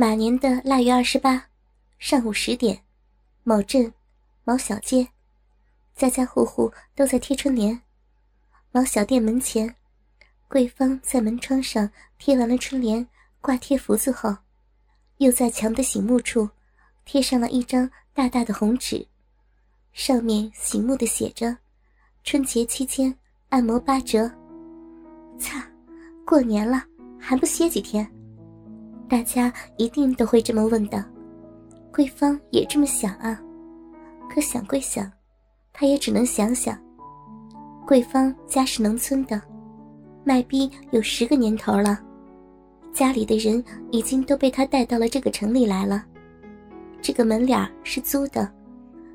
[0.00, 1.48] 马年的腊月二十八，
[1.98, 2.84] 上午十点，
[3.42, 3.92] 某镇，
[4.44, 5.08] 某小街，
[5.96, 7.82] 家家户户都在贴春联。
[8.70, 9.74] 某小店门前，
[10.46, 13.04] 桂芳在门窗上贴完了春联，
[13.40, 14.36] 挂贴福字后，
[15.16, 16.48] 又在墙的醒目处
[17.04, 19.04] 贴上了一张大大的红纸，
[19.92, 21.58] 上面醒目的写着
[22.22, 23.12] ：“春节期间
[23.48, 24.30] 按摩八折。”
[25.40, 25.68] 擦，
[26.24, 26.84] 过年了
[27.18, 28.08] 还不歇几天？
[29.08, 31.02] 大家一定都会这么问的，
[31.90, 33.40] 桂芳也这么想啊。
[34.28, 35.10] 可想归想，
[35.72, 36.78] 她也只能想想。
[37.86, 39.40] 桂芳家是农村的，
[40.24, 41.98] 卖逼有十个年头了，
[42.92, 46.04] 家里的人已经都被她带到了这个城里来了。
[47.00, 48.52] 这个门脸是租的，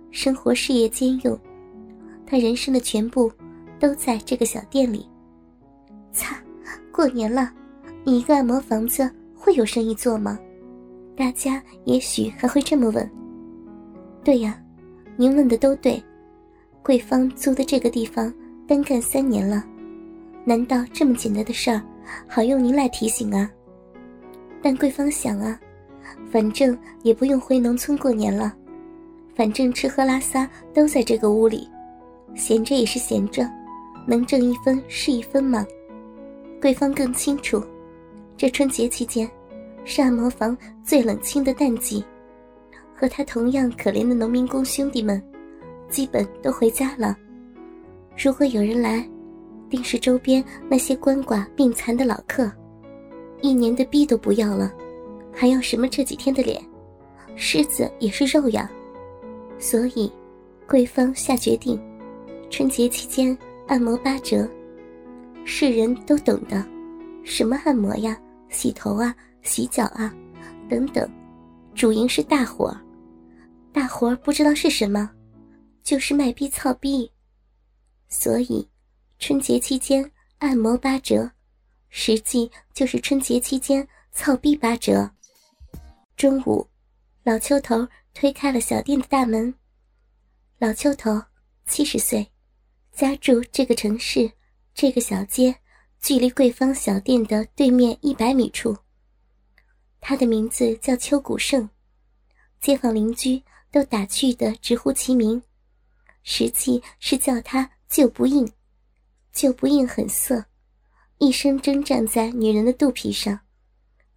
[0.10, 1.40] 生活事业兼用，
[2.26, 3.32] 她人生的全部
[3.80, 5.08] 都在这个小店里。
[6.12, 6.36] 擦，
[6.92, 7.54] 过年了，
[8.04, 9.08] 你一个按摩房子。
[9.44, 10.40] 会有生意做吗？
[11.18, 13.12] 大家也许还会这么问。
[14.24, 14.58] 对呀，
[15.18, 16.02] 您问的都对。
[16.82, 18.34] 桂芳租的这个地方
[18.66, 19.62] 单干三年了，
[20.46, 21.82] 难道这么简单的事儿，
[22.26, 23.52] 好用您来提醒啊？
[24.62, 25.60] 但桂芳想啊，
[26.32, 28.56] 反正也不用回农村过年了，
[29.36, 31.68] 反正吃喝拉撒都在这个屋里，
[32.34, 33.46] 闲着也是闲着，
[34.08, 35.66] 能挣一分是一分嘛。
[36.62, 37.62] 桂芳更清楚。
[38.36, 39.30] 这春节期间，
[39.86, 42.04] 是按摩房最冷清的淡季，
[42.96, 45.22] 和他同样可怜的农民工兄弟们，
[45.90, 47.16] 基本都回家了。
[48.18, 49.08] 如果有人来，
[49.70, 52.52] 定是周边那些鳏寡病残的老客，
[53.42, 54.72] 一年的逼都不要了，
[55.32, 56.62] 还要什么这几天的脸？
[57.36, 58.70] 狮子也是肉呀。
[59.58, 60.12] 所以，
[60.68, 61.80] 桂芳下决定，
[62.50, 64.48] 春节期间按摩八折，
[65.46, 66.73] 是人都懂的。
[67.24, 68.20] 什么按摩呀？
[68.50, 70.14] 洗头啊，洗脚啊，
[70.70, 71.10] 等等，
[71.74, 72.76] 主营是大活
[73.72, 75.10] 大活不知道是什么，
[75.82, 77.12] 就是卖逼操逼。
[78.08, 78.70] 所以，
[79.18, 81.32] 春节期间按摩八折，
[81.90, 85.10] 实际就是春节期间操逼八折。
[86.16, 86.68] 中午，
[87.24, 89.52] 老邱头推开了小店的大门。
[90.60, 91.20] 老邱头
[91.66, 92.30] 七十岁，
[92.92, 94.32] 家住这个城市，
[94.76, 95.56] 这个小街。
[96.04, 98.78] 距离桂芳小店的对面一百米处，
[100.02, 101.70] 他的名字叫邱古胜，
[102.60, 103.42] 街坊邻居
[103.72, 105.42] 都打趣的直呼其名，
[106.22, 108.52] 实际是叫他就不硬。
[109.32, 110.44] 就不硬很色，
[111.20, 113.40] 一生征战在女人的肚皮上。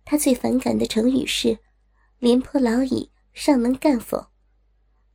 [0.04, 1.56] 他最反感的成语是
[2.18, 4.26] “廉颇老矣，尚能干否”。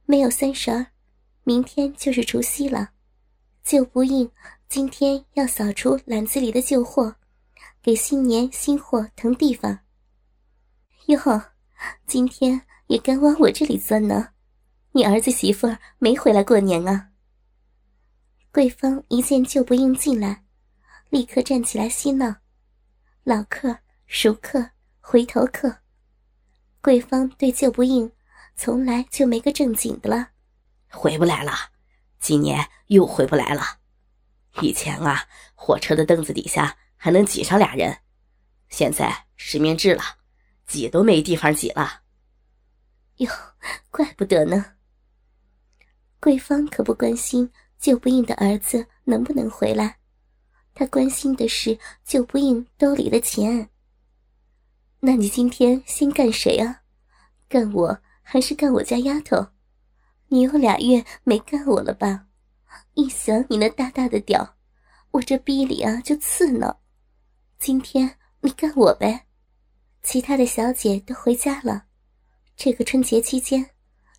[0.08, 0.88] 没有三十儿，
[1.44, 2.92] 明天就是除夕了，
[3.62, 4.32] 就不硬。
[4.72, 7.14] 今天要扫除篮子里的旧货，
[7.84, 9.78] 给新年新货腾地方。
[11.08, 11.20] 哟，
[12.08, 14.30] 今天也敢往我这里钻呢？
[14.94, 17.10] 你儿子媳妇儿没回来过年啊？
[18.54, 20.46] 桂芳一见旧不应进来，
[21.10, 22.34] 立刻站起来嬉闹。
[23.26, 23.78] 老客、
[24.08, 24.70] 熟客、
[25.02, 25.80] 回头客，
[26.82, 28.10] 桂芳对旧不应
[28.56, 30.30] 从来就没个正经的了。
[30.88, 31.52] 回不来了，
[32.22, 33.81] 今年又回不来了。
[34.60, 38.00] 以前啊，火车的凳子底下还能挤上俩人，
[38.70, 40.04] 现在实名制了，
[40.68, 42.02] 挤都没地方挤了。
[43.18, 43.32] 哟，
[43.90, 44.74] 怪不得呢。
[46.20, 49.98] 桂芳可不关心救不应的儿子能不能回来，
[50.74, 53.70] 她关心的是救不应兜里的钱。
[55.00, 56.82] 那你今天先干谁啊？
[57.48, 59.48] 干我还是干我家丫头？
[60.28, 62.28] 你有俩月没干我了吧？
[62.94, 64.56] 一想你那大大的屌，
[65.12, 66.82] 我这逼里啊就刺挠。
[67.58, 69.28] 今天你干我呗，
[70.02, 71.86] 其他的小姐都回家了。
[72.56, 73.72] 这个春节期间，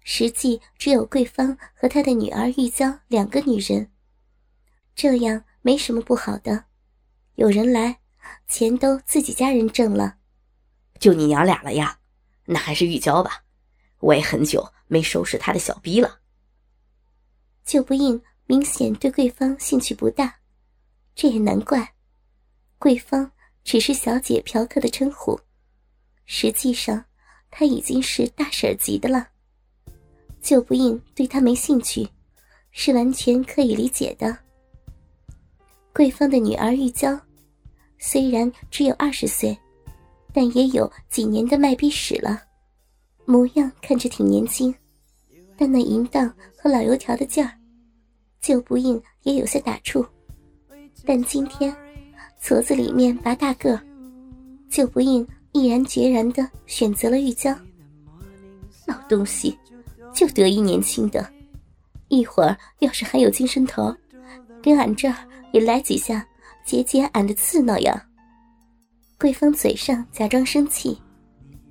[0.02, 3.90] 实际只有桂芳和她的女儿玉娇两个女人。
[4.94, 6.64] 这样没什么不好的，
[7.36, 8.00] 有人来，
[8.48, 10.16] 钱都自己家人挣了。
[10.98, 11.98] 就你娘俩了呀？
[12.44, 13.44] 那还是玉娇吧，
[14.00, 16.20] 我也很久没收拾她的小逼了。
[17.64, 18.22] 就不应。
[18.46, 20.34] 明显对桂芳兴趣不大，
[21.14, 21.94] 这也难怪。
[22.78, 23.30] 桂芳
[23.64, 25.38] 只是小姐嫖客的称呼，
[26.26, 27.02] 实际上
[27.50, 29.28] 她已经是大婶级的了。
[30.40, 32.08] 就不应对她没兴趣，
[32.72, 34.36] 是完全可以理解的。
[35.94, 37.18] 桂芳的女儿玉娇，
[37.98, 39.56] 虽然只有二十岁，
[40.32, 42.42] 但也有几年的卖逼史了，
[43.24, 44.74] 模样看着挺年轻，
[45.56, 47.56] 但那淫荡和老油条的劲儿。
[48.42, 50.04] 就不应也有些打怵，
[51.06, 51.74] 但今天
[52.42, 53.80] 矬子里面拔大个，
[54.68, 57.56] 就不应毅然决然的选择了玉娇。
[58.84, 59.56] 老东西，
[60.12, 61.24] 就得意年轻的，
[62.08, 63.94] 一会儿要是还有精神头，
[64.60, 65.14] 跟俺这儿
[65.52, 66.26] 也来几下，
[66.66, 68.06] 解解俺的刺挠呀。
[69.20, 71.00] 桂芳嘴上假装生气，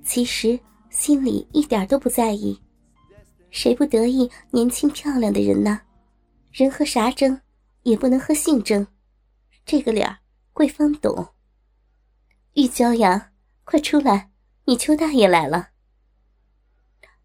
[0.02, 0.58] 其实
[0.88, 2.58] 心里一点都不在意。
[3.50, 5.78] 谁不得意年轻漂亮的人呢？
[6.52, 7.40] 人和啥争，
[7.82, 8.86] 也不能和性争。
[9.64, 10.18] 这个理儿，
[10.52, 11.32] 桂芳懂。
[12.54, 13.32] 玉娇呀，
[13.64, 14.30] 快出来！
[14.66, 15.70] 你邱大爷来了。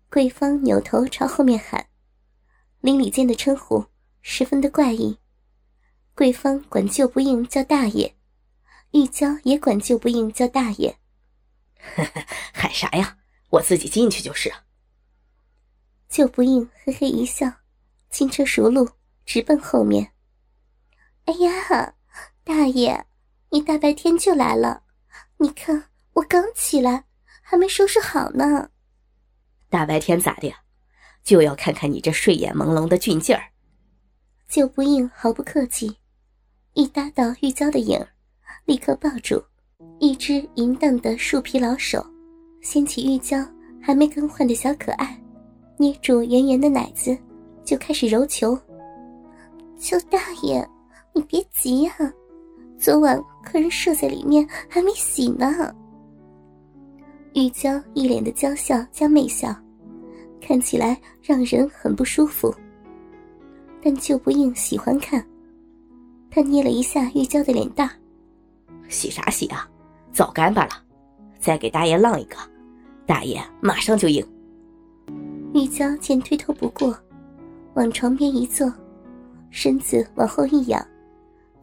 [0.09, 1.89] 桂芳扭头朝后面喊，
[2.79, 3.85] 邻里间的称呼
[4.21, 5.19] 十分的怪异。
[6.15, 8.15] 桂芳管舅不应叫大爷，
[8.91, 10.97] 玉娇也管舅不应叫大爷。
[12.53, 13.17] 喊啥呀？
[13.49, 14.51] 我自己进去就是。
[16.07, 17.51] 救不应嘿嘿一笑，
[18.09, 18.89] 轻车熟路，
[19.27, 20.13] 直奔后面。
[21.25, 21.93] 哎呀，
[22.45, 23.05] 大爷，
[23.49, 24.83] 你大白天就来了？
[25.37, 27.03] 你看我刚起来，
[27.41, 28.69] 还没收拾好呢。
[29.69, 30.51] 大白天咋的？
[31.23, 33.43] 就要看看你这睡眼朦胧的俊劲儿。
[34.47, 35.97] 救不应毫不客气，
[36.73, 37.99] 一搭到玉娇的影
[38.63, 39.43] 立刻抱住，
[39.99, 42.01] 一只淫荡的树皮老手
[42.61, 43.37] 掀起玉娇
[43.83, 45.21] 还没更换的小可爱，
[45.77, 47.17] 捏住圆圆的奶子，
[47.65, 48.57] 就开始揉球。
[49.77, 50.67] 邱大爷，
[51.13, 51.93] 你别急呀，
[52.79, 55.73] 昨晚客人射在里面还没洗呢。
[57.35, 59.55] 玉娇一脸的娇笑加媚笑，
[60.41, 62.53] 看起来让人很不舒服。
[63.79, 65.23] 但就不应喜欢看，
[66.31, 67.87] 他捏了一下玉娇的脸蛋
[68.89, 69.69] 洗啥洗啊？
[70.11, 70.71] 早干巴了，
[71.39, 72.35] 再给大爷浪一个，
[73.05, 74.27] 大爷马上就硬。”
[75.53, 76.97] 玉娇见推脱不过，
[77.75, 78.71] 往床边一坐，
[79.59, 80.85] 身子往后一仰，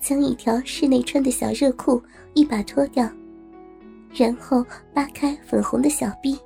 [0.00, 2.02] 将一条室内穿的小热裤
[2.35, 3.08] 一把脱掉。
[4.12, 6.37] 然后扒开粉红的小臂，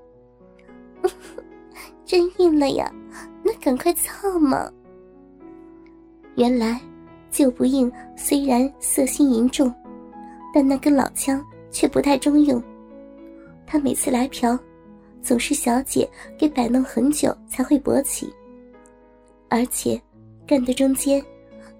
[2.04, 2.92] 真硬了呀！
[3.42, 4.70] 那赶快操嘛！
[6.34, 6.78] 原来
[7.30, 9.74] 就不硬虽然色心淫重，
[10.52, 12.62] 但那根老枪却不太中用。
[13.66, 14.58] 他每次来嫖，
[15.22, 16.06] 总是小姐
[16.38, 18.30] 给摆弄很久才会勃起，
[19.48, 19.98] 而且
[20.46, 21.24] 干的中间，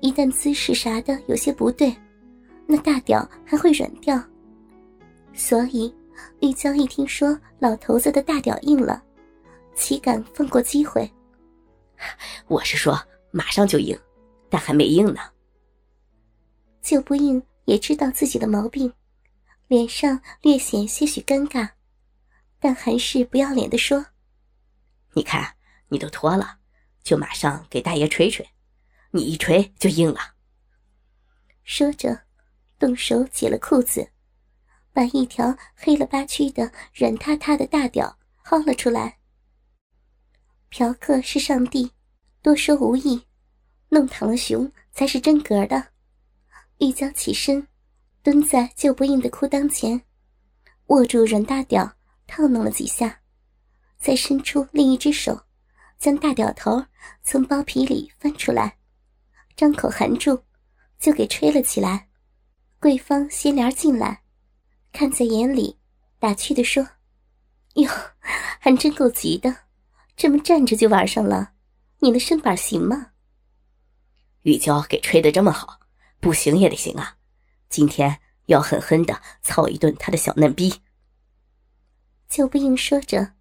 [0.01, 1.95] 一旦姿势啥的有些不对，
[2.67, 4.23] 那大屌还会软掉。
[5.35, 5.95] 所以，
[6.41, 9.03] 玉娇一听说老头子的大屌硬了，
[9.75, 11.11] 岂敢放过机会？
[12.47, 13.01] 我是说，
[13.31, 13.99] 马上就硬，
[14.49, 15.21] 但还没硬呢。
[16.81, 18.93] 就不硬也知道自己的毛病，
[19.67, 21.69] 脸上略显些许尴尬，
[22.59, 24.07] 但还是不要脸的说
[25.13, 25.55] ：“你看，
[25.89, 26.59] 你都脱了，
[27.03, 28.49] 就马上给大爷吹吹，
[29.11, 30.21] 你一锤就硬了。”
[31.65, 32.23] 说着，
[32.79, 34.11] 动手解了裤子。
[34.91, 39.19] 把一条黑了吧唧的软塌塌的大屌薅了出来。
[40.71, 41.93] 嫖客是上帝，
[42.43, 43.25] 多说无益，
[43.91, 45.93] 弄躺了熊才是真格的。
[46.79, 47.69] 玉娇起身，
[48.25, 50.03] 蹲在就不硬的裤裆前，
[50.87, 51.95] 握住软大屌，
[52.27, 53.21] 套弄了几下，
[53.99, 55.45] 再伸出另一只手，
[55.99, 56.85] 将大屌头
[57.23, 58.78] 从包皮里翻出来，
[59.59, 60.45] 张口含住，
[61.01, 62.07] 就给吹了起来。
[62.79, 64.23] 桂芳掀帘进来。
[64.93, 65.77] 看在眼里，
[66.21, 66.87] 打趣的说
[67.75, 67.91] ：“哟，
[68.61, 69.53] 还真够急的，
[70.17, 71.55] 这么站着就玩上了，
[71.99, 73.09] 你的身板行吗？”
[74.43, 75.81] 玉娇给吹的这么好，
[76.21, 77.17] 不行也得行啊！
[77.69, 80.73] 今天要狠狠的操一顿他的小嫩逼。
[82.29, 83.33] 就不应说着，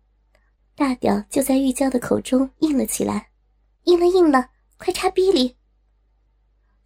[0.74, 3.30] 大屌就在玉娇的口中硬了起来，
[3.84, 5.57] 硬了硬了，快插逼里！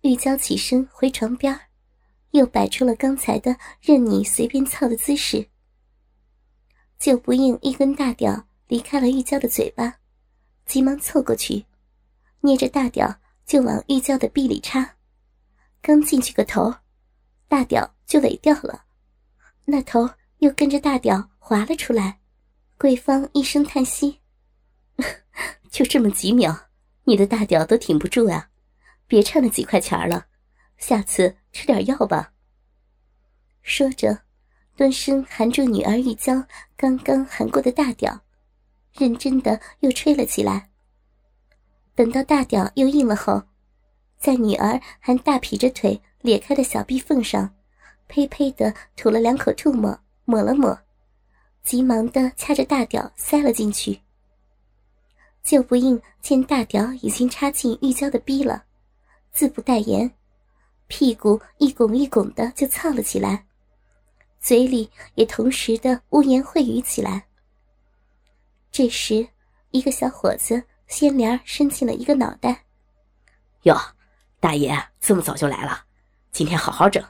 [0.01, 1.59] 玉娇起身回床边
[2.31, 5.47] 又摆出了刚才的任你随便操的姿势。
[6.97, 9.95] 就不应一根大屌离开了玉娇的嘴巴，
[10.65, 11.65] 急忙凑过去，
[12.41, 14.95] 捏着大屌就往玉娇的臂里插。
[15.81, 16.73] 刚进去个头，
[17.47, 18.85] 大屌就尾掉了，
[19.65, 22.19] 那头又跟着大屌滑了出来。
[22.77, 24.19] 桂芳一声叹息
[25.69, 26.69] ：“就这么几秒，
[27.03, 28.50] 你的大屌都挺不住啊！
[29.11, 30.25] 别差那几块钱了，
[30.77, 32.31] 下次。”吃点药吧。
[33.61, 34.21] 说着，
[34.77, 36.45] 蹲身含住女儿玉娇
[36.77, 38.21] 刚刚含过的大屌，
[38.93, 40.69] 认真的又吹了起来。
[41.93, 43.43] 等到大屌又硬了后，
[44.17, 47.53] 在女儿还大劈着腿裂开的小臂缝上，
[48.07, 50.79] 呸呸的吐了两口唾沫，抹了抹，
[51.63, 53.99] 急忙的掐着大屌塞了进去。
[55.43, 58.63] 就不应见大屌已经插进玉娇的逼了，
[59.31, 60.11] 自不待言。
[60.87, 63.45] 屁股一拱一拱的就操了起来，
[64.41, 67.25] 嘴里也同时的污言秽语起来。
[68.71, 69.25] 这时，
[69.71, 72.65] 一个小伙子掀帘伸进了一个脑袋。
[73.63, 73.77] 哟，
[74.39, 75.85] 大爷这么早就来了，
[76.31, 77.01] 今天好好整，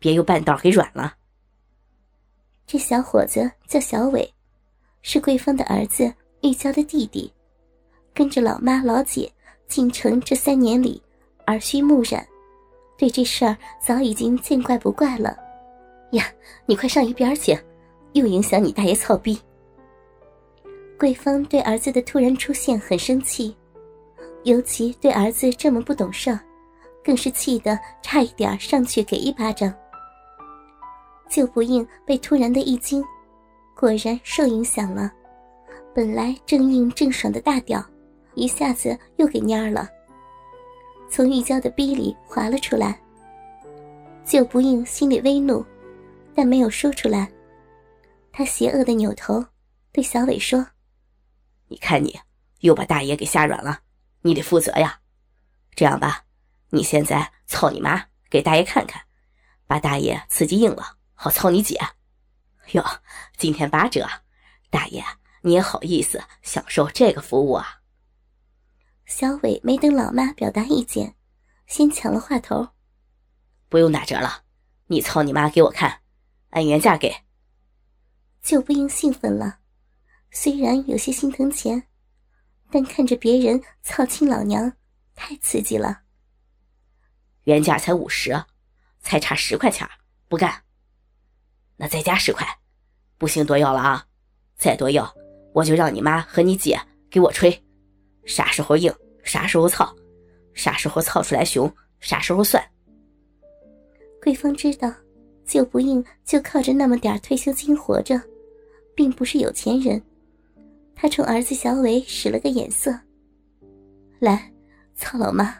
[0.00, 1.16] 别又半道给软了。
[2.66, 4.34] 这小伙子叫小伟，
[5.02, 7.32] 是桂芳的儿子玉娇的弟弟，
[8.12, 9.32] 跟着老妈老姐
[9.68, 11.00] 进城这三年里，
[11.52, 12.26] 耳濡目染，
[12.96, 15.36] 对这事儿早已经见怪不怪了。
[16.12, 16.24] 呀，
[16.64, 17.58] 你快上一边去，
[18.14, 19.38] 又影响你大爷操逼。
[20.98, 23.54] 桂芳对儿子的突然出现很生气，
[24.44, 26.38] 尤其对儿子这么不懂事，
[27.04, 29.72] 更是气得差一点上去给一巴掌。
[31.28, 33.04] 就不应被突然的一惊，
[33.76, 35.12] 果然受影响了，
[35.94, 37.84] 本来正硬正爽的大屌，
[38.34, 39.86] 一下子又给蔫了，
[41.14, 42.98] 从玉娇的逼里滑了出来。
[44.24, 45.62] 就不应心里微怒，
[46.34, 47.30] 但没有说出来。
[48.32, 49.44] 他邪恶的扭头
[49.92, 50.66] 对小伟说。
[51.68, 52.18] 你看，你
[52.60, 53.80] 又把大爷给吓软了，
[54.22, 55.00] 你得负责呀。
[55.74, 56.24] 这样吧，
[56.70, 59.02] 你现在操你妈，给大爷看看，
[59.66, 61.78] 把大爷刺激硬了，好操你姐。
[62.70, 62.82] 哟，
[63.36, 64.08] 今天八折，
[64.70, 65.04] 大爷
[65.42, 67.81] 你也好意思享受这个服务啊？
[69.14, 71.14] 小伟没等老妈表达意见，
[71.66, 72.70] 先抢了话头
[73.68, 74.42] ：“不用打折了，
[74.86, 76.00] 你操你妈给我看，
[76.48, 77.14] 按原价给。”
[78.40, 79.58] 就不应兴奋了。
[80.30, 81.86] 虽然有些心疼钱，
[82.70, 84.72] 但看着别人操亲老娘，
[85.14, 86.00] 太刺激了。
[87.44, 88.46] 原价才五十，
[89.00, 89.86] 才差十块钱，
[90.26, 90.64] 不干。
[91.76, 92.46] 那再加十块，
[93.18, 94.06] 不行多要了啊！
[94.56, 95.14] 再多要，
[95.52, 97.62] 我就让你妈和你姐给我吹，
[98.24, 98.92] 啥时候硬，
[99.22, 99.94] 啥时候操，
[100.54, 102.62] 啥时候操出来熊，啥时候算。
[104.22, 104.92] 桂芳知道，
[105.44, 108.20] 就不硬就靠着那么点退休金活着，
[108.94, 110.00] 并不是有钱人。
[110.94, 112.96] 他冲儿子小伟使了个眼色，
[114.20, 114.52] 来，
[114.94, 115.56] 操老妈，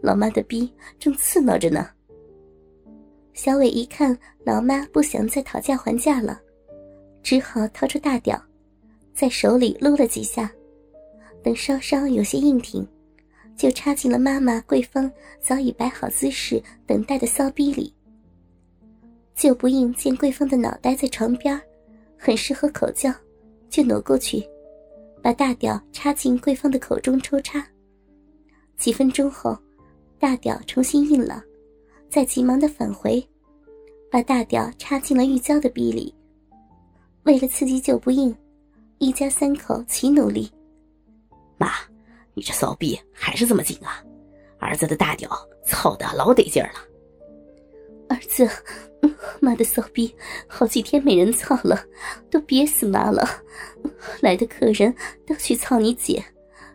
[0.00, 1.90] 老妈的逼正刺挠着呢。
[3.34, 6.40] 小伟一看老妈不想再讨价还价了，
[7.22, 8.40] 只好掏出大屌，
[9.12, 10.50] 在手里撸了几下，
[11.42, 12.86] 等稍稍有些硬挺，
[13.58, 15.10] 就插进了妈妈桂芳
[15.40, 17.92] 早已摆好姿势等待的骚逼里。
[19.34, 21.60] 就不应见桂芳的脑袋在床边，
[22.16, 23.12] 很适合口交，
[23.68, 24.42] 就挪过去。
[25.20, 27.66] 把大屌插进桂芳的口中抽插，
[28.76, 29.58] 几分钟后，
[30.18, 31.42] 大屌重新硬了，
[32.08, 33.24] 再急忙的返回，
[34.08, 36.14] 把大屌插进了玉娇的逼里。
[37.24, 38.34] 为了刺激就不硬，
[38.98, 40.50] 一家三口齐努力。
[41.58, 41.68] 妈，
[42.38, 44.00] 你这骚逼还是这么紧啊！
[44.60, 45.28] 儿子的大屌
[45.66, 46.78] 操的老得劲儿了。
[48.08, 48.48] 儿子，
[49.40, 50.14] 妈的骚逼，
[50.46, 51.84] 好几天没人操了，
[52.30, 53.28] 都憋死妈了。
[54.20, 54.94] 来的客人
[55.26, 56.24] 都去操你姐，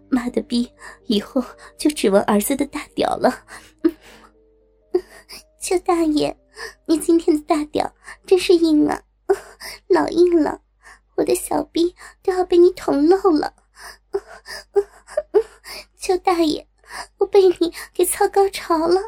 [0.09, 0.69] 妈的逼，
[1.05, 1.41] 以后
[1.77, 3.33] 就指望儿子的大屌了。
[5.61, 6.35] 邱大爷，
[6.85, 7.89] 你今天的大屌
[8.25, 9.01] 真是硬啊，
[9.87, 10.59] 老硬了，
[11.15, 13.53] 我的小逼都要被你捅漏了。
[16.03, 16.67] 求大爷，
[17.17, 18.99] 我被你给操高潮了。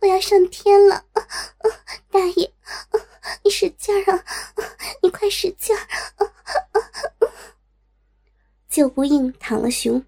[0.00, 1.04] 我要上天了，
[2.10, 2.50] 大爷，
[3.44, 4.24] 你使劲儿啊！
[5.02, 5.86] 你快使劲儿！
[8.70, 10.02] 就不应躺了熊，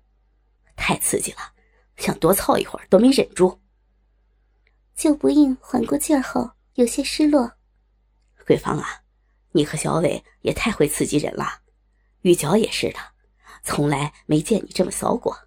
[0.75, 1.53] 太刺激了，
[1.99, 3.61] 想多操一会儿都没忍住。
[4.95, 7.53] 就不应缓过劲儿后，有些失落。
[8.47, 9.03] 桂芳啊，
[9.53, 11.61] 你和小伟也太会刺激人了，
[12.23, 12.99] 玉娇也是的，
[13.69, 15.41] 从来没见你这么骚过。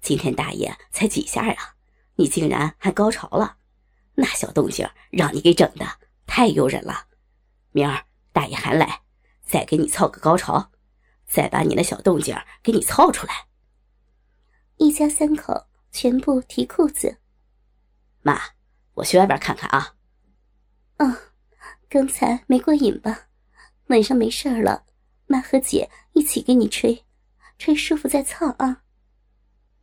[0.00, 1.76] 今天大爷才几下啊！
[2.14, 3.58] 你竟然还高潮了，
[4.14, 5.86] 那小动静让你给整的
[6.26, 7.08] 太诱人了。
[7.72, 9.02] 明儿大爷还来，
[9.44, 10.72] 再给你操个高潮，
[11.26, 13.48] 再把你那小动静给你操出来。
[14.78, 17.18] 一家三口全部提裤子。
[18.22, 18.40] 妈，
[18.94, 19.94] 我去外边看看啊。
[20.96, 21.14] 嗯，
[21.90, 23.26] 刚才没过瘾吧？
[23.88, 24.86] 晚上没事了，
[25.26, 27.04] 妈和姐一起给你吹，
[27.62, 28.82] 吹舒服再操啊。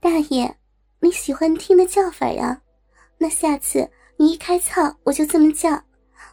[0.01, 0.53] 大爷。
[1.01, 2.61] 你喜欢听的叫法呀？
[3.17, 5.81] 那下次你一开操，我就这么叫。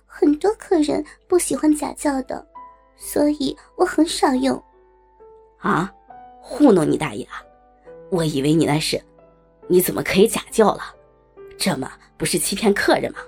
[0.05, 2.45] 很多客人不喜欢假叫的，
[2.97, 4.61] 所以我很少用。
[5.59, 5.95] 啊，
[6.43, 7.41] 糊弄你大爷啊！
[8.11, 9.01] 我以为你那是，
[9.69, 10.93] 你怎么可以假叫了？
[11.57, 13.21] 这么不是欺骗客人吗？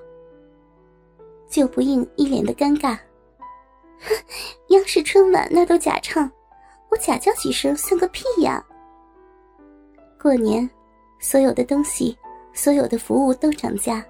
[1.49, 2.99] 就不应一脸的尴尬。
[4.71, 6.29] 央视春晚那都假唱，
[6.91, 8.65] 我假叫几声算个屁呀！
[10.21, 10.69] 过年。
[11.21, 12.17] 所有的东西，
[12.53, 14.05] 所有的服务都涨价，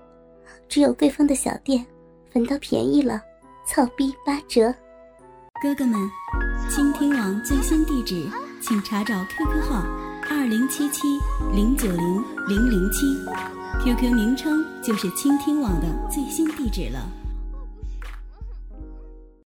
[0.68, 1.82] 只有贵芳的小店
[2.30, 3.18] 反倒便宜了，
[3.66, 4.70] 草逼八折。
[5.62, 5.98] 哥哥们，
[6.68, 8.28] 倾听网最新地址，
[8.60, 9.86] 请查找 QQ 号
[10.28, 11.18] 二零七七
[11.50, 13.06] 零九零零零七
[13.82, 17.08] ，QQ 名称就是倾听网的最新地址了。